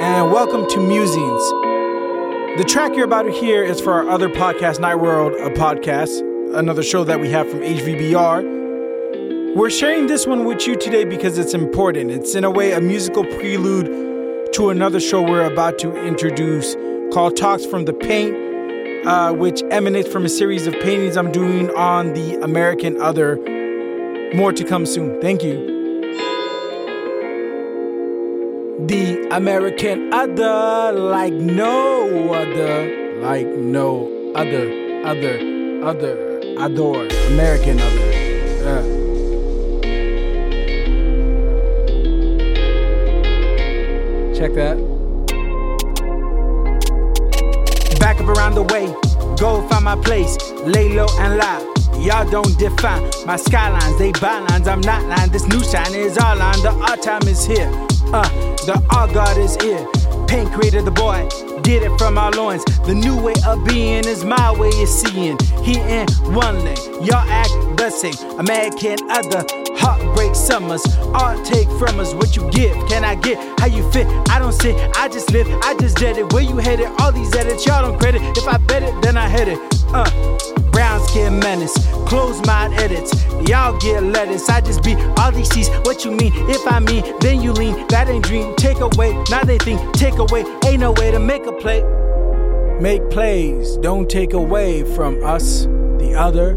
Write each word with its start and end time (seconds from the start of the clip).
and 0.00 0.32
welcome 0.32 0.66
to 0.66 0.80
Musings. 0.80 1.50
The 2.58 2.64
track 2.66 2.96
you're 2.96 3.04
about 3.04 3.24
to 3.24 3.32
hear 3.32 3.62
is 3.62 3.82
for 3.82 3.92
our 3.92 4.08
other 4.08 4.30
podcast, 4.30 4.80
Night 4.80 4.94
World, 4.94 5.34
a 5.34 5.50
podcast, 5.50 6.22
another 6.56 6.82
show 6.82 7.04
that 7.04 7.20
we 7.20 7.28
have 7.28 7.50
from 7.50 7.60
HVBR. 7.60 9.54
We're 9.54 9.68
sharing 9.68 10.06
this 10.06 10.26
one 10.26 10.46
with 10.46 10.66
you 10.66 10.74
today 10.74 11.04
because 11.04 11.36
it's 11.36 11.52
important. 11.52 12.10
It's 12.10 12.34
in 12.34 12.44
a 12.44 12.50
way 12.50 12.72
a 12.72 12.80
musical 12.80 13.24
prelude 13.24 14.54
to 14.54 14.70
another 14.70 15.00
show 15.00 15.20
we're 15.20 15.44
about 15.44 15.78
to 15.80 15.94
introduce 15.94 16.76
called 17.12 17.36
Talks 17.36 17.66
from 17.66 17.84
the 17.84 17.92
Paint, 17.92 19.06
uh, 19.06 19.34
which 19.34 19.62
emanates 19.70 20.10
from 20.10 20.24
a 20.24 20.30
series 20.30 20.66
of 20.66 20.72
paintings 20.80 21.18
I'm 21.18 21.30
doing 21.30 21.68
on 21.74 22.14
the 22.14 22.42
American 22.42 22.98
Other. 23.02 23.36
More 24.34 24.54
to 24.54 24.64
come 24.64 24.86
soon. 24.86 25.20
Thank 25.20 25.42
you. 25.42 25.69
The 28.86 29.28
American 29.32 30.12
other, 30.12 30.92
like 30.92 31.32
no 31.32 32.32
other, 32.32 33.20
like 33.20 33.46
no 33.46 34.32
other, 34.34 35.04
other, 35.04 35.84
other, 35.84 36.40
adore, 36.58 37.06
American 37.28 37.78
other. 37.78 38.10
Uh. 38.64 38.82
Check 44.34 44.54
that. 44.54 44.78
Back 48.00 48.20
up 48.20 48.28
around 48.28 48.54
the 48.54 48.62
way, 48.62 48.86
go 49.36 49.66
find 49.68 49.84
my 49.84 49.96
place, 49.96 50.38
lay 50.64 50.94
low 50.94 51.06
and 51.18 51.36
lie. 51.36 51.66
Y'all 51.98 52.28
don't 52.30 52.58
define 52.58 53.02
my 53.26 53.36
skylines, 53.36 53.98
they 53.98 54.12
bylines. 54.12 54.66
I'm 54.66 54.80
not 54.80 55.04
lying. 55.04 55.30
This 55.30 55.46
new 55.48 55.62
shine 55.62 55.94
is 55.94 56.16
all 56.16 56.40
on. 56.40 56.62
The 56.62 56.70
art 56.70 57.02
time 57.02 57.28
is 57.28 57.44
here. 57.44 57.89
Uh, 58.12 58.28
the 58.66 58.74
art 58.90 59.12
God 59.14 59.38
is 59.38 59.54
here. 59.62 59.86
Paint 60.26 60.52
created 60.52 60.84
the 60.84 60.90
boy, 60.90 61.28
did 61.62 61.84
it 61.84 61.96
from 61.96 62.18
our 62.18 62.32
loins. 62.32 62.64
The 62.86 62.94
new 62.94 63.16
way 63.20 63.34
of 63.46 63.64
being 63.64 64.04
is 64.04 64.24
my 64.24 64.50
way 64.52 64.70
of 64.82 64.88
seeing. 64.88 65.38
He 65.62 65.78
in 65.78 66.08
one 66.34 66.64
lane, 66.64 66.76
y'all 67.04 67.22
act 67.30 67.50
the 67.76 67.88
same. 67.90 68.14
American 68.38 68.98
other, 69.10 69.44
heartbreak 69.78 70.34
summers. 70.34 70.82
Art 71.14 71.44
take 71.46 71.68
from 71.78 72.00
us 72.00 72.12
what 72.14 72.34
you 72.34 72.50
give. 72.50 72.74
Can 72.88 73.04
I 73.04 73.14
get 73.14 73.38
how 73.60 73.66
you 73.66 73.88
fit? 73.92 74.06
I 74.28 74.40
don't 74.40 74.52
sit, 74.52 74.74
I 74.96 75.08
just 75.08 75.30
live, 75.32 75.46
I 75.62 75.74
just 75.78 75.96
did 75.96 76.16
it. 76.18 76.32
Where 76.32 76.42
you 76.42 76.56
headed? 76.56 76.86
All 76.98 77.12
these 77.12 77.32
edits, 77.36 77.64
y'all 77.64 77.82
don't 77.82 77.98
credit. 77.98 78.22
If 78.36 78.48
I 78.48 78.56
bet 78.58 78.82
it, 78.82 79.00
then 79.02 79.16
I 79.16 79.28
hit 79.28 79.46
it. 79.46 79.58
Uh, 79.92 80.10
brown 80.70 81.00
skin 81.08 81.38
menace, 81.38 81.76
close 82.06 82.44
mind 82.44 82.74
edits. 82.74 83.19
Y'all 83.46 83.78
get 83.78 84.02
lettuce, 84.02 84.48
I 84.48 84.60
just 84.60 84.82
be 84.82 84.94
all 85.18 85.32
these 85.32 85.48
seats. 85.48 85.68
What 85.84 86.04
you 86.04 86.10
mean? 86.12 86.32
If 86.50 86.66
I 86.66 86.78
mean, 86.80 87.02
then 87.20 87.40
you 87.42 87.52
lean. 87.52 87.86
That 87.88 88.08
ain't 88.08 88.24
dream. 88.24 88.54
Take 88.56 88.80
away, 88.80 89.12
now 89.30 89.42
they 89.44 89.58
think. 89.58 89.80
Take 89.94 90.14
away, 90.18 90.44
ain't 90.66 90.80
no 90.80 90.92
way 90.92 91.10
to 91.10 91.18
make 91.18 91.46
a 91.46 91.52
play. 91.52 91.82
Make 92.80 93.10
plays, 93.10 93.76
don't 93.78 94.08
take 94.08 94.32
away 94.32 94.84
from 94.94 95.22
us, 95.24 95.64
the 95.98 96.14
other. 96.16 96.54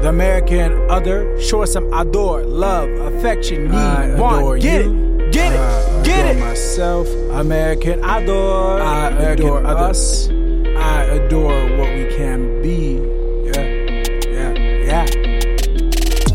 The 0.00 0.08
American 0.08 0.90
other, 0.90 1.38
show 1.38 1.62
us 1.62 1.72
some 1.74 1.92
adore, 1.92 2.42
love, 2.44 2.88
affection, 2.88 3.64
need, 3.66 3.74
I 3.74 4.14
want, 4.18 4.38
adore 4.40 4.58
get 4.58 4.86
you. 4.86 5.18
it, 5.18 5.32
get 5.32 5.52
it, 5.52 5.58
I 5.60 6.02
get 6.02 6.24
adore 6.30 6.32
it. 6.36 6.48
myself. 6.48 7.08
American 7.32 8.02
adore, 8.02 8.80
I 8.80 9.08
American 9.08 9.44
adore 9.46 9.66
other. 9.66 9.84
us. 9.90 10.30
I 10.30 11.02
adore 11.02 11.76
what 11.76 11.92
we 11.94 12.06
can 12.16 12.62
be. 12.62 13.09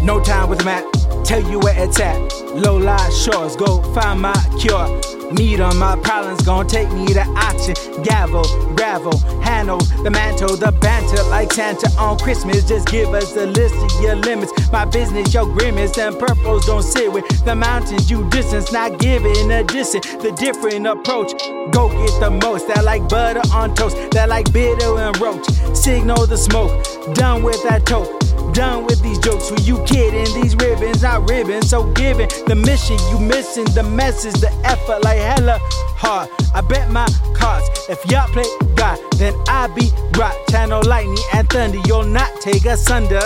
No 0.05 0.19
time 0.19 0.49
with 0.49 0.63
Matt. 0.63 0.85
Tell 1.25 1.41
you 1.49 1.57
where 1.57 1.73
it's 1.75 1.99
at. 1.99 2.15
Low 2.53 2.77
lie 2.77 3.09
shores. 3.09 3.55
Go 3.55 3.81
find 3.95 4.21
my 4.21 4.35
cure. 4.59 4.87
Meet 5.33 5.59
on 5.59 5.77
my 5.77 5.95
problems. 6.03 6.43
Gonna 6.43 6.69
take 6.69 6.91
me 6.91 7.07
to 7.07 7.21
action. 7.35 7.73
Gavel, 8.03 8.43
gravel, 8.75 9.17
handle 9.41 9.79
the 10.03 10.11
mantle, 10.11 10.55
the 10.57 10.71
banter 10.73 11.23
like 11.23 11.51
Santa 11.51 11.89
on 11.97 12.19
Christmas. 12.19 12.67
Just 12.67 12.87
give 12.87 13.15
us 13.15 13.35
a 13.35 13.47
list 13.47 13.73
of 13.73 14.03
your 14.03 14.15
limits. 14.15 14.53
My 14.71 14.85
business, 14.85 15.33
your 15.33 15.51
grimace, 15.51 15.97
and 15.97 16.19
purples 16.19 16.67
don't 16.67 16.83
sit 16.83 17.11
with 17.11 17.25
the 17.43 17.55
mountains. 17.55 18.07
You 18.07 18.29
distance, 18.29 18.71
not 18.71 18.99
giving 18.99 19.49
a 19.51 19.63
distance. 19.63 20.05
The 20.17 20.31
different 20.33 20.85
approach. 20.85 21.31
Go 21.71 21.89
get 21.89 22.19
the 22.19 22.29
most. 22.29 22.67
That 22.67 22.83
like 22.83 23.09
butter 23.09 23.41
on 23.51 23.73
toast. 23.73 23.97
That 24.11 24.29
like 24.29 24.53
bitter 24.53 24.99
and 24.99 25.19
roach. 25.19 25.49
Signal 25.75 26.27
the 26.27 26.37
smoke. 26.37 26.85
Done 27.15 27.41
with 27.41 27.63
that 27.63 27.87
toke. 27.87 28.21
Done 28.55 28.85
with 28.85 29.01
these 29.01 29.19
jokes, 29.19 29.49
who 29.49 29.61
you 29.63 29.83
kidding? 29.83 30.33
These 30.41 30.55
ribbons, 30.55 31.01
not 31.01 31.29
ribbons. 31.29 31.69
So 31.69 31.91
giving 31.91 32.29
the 32.47 32.55
mission, 32.55 32.97
you 33.09 33.19
missing 33.19 33.65
the 33.75 33.83
message, 33.83 34.35
the 34.35 34.49
effort 34.63 35.03
like 35.03 35.17
hella 35.17 35.59
hard. 35.97 36.29
I 36.53 36.61
bet 36.61 36.89
my 36.89 37.05
cards. 37.33 37.67
If 37.89 37.99
y'all 38.09 38.29
play 38.29 38.45
God, 38.75 38.97
then 39.17 39.33
I 39.49 39.67
be 39.67 39.91
rock. 40.17 40.33
Channel 40.49 40.83
lightning 40.85 41.17
and 41.33 41.49
thunder, 41.49 41.79
you'll 41.85 42.05
not 42.05 42.31
take 42.39 42.65
us 42.65 42.89
under. 42.89 43.19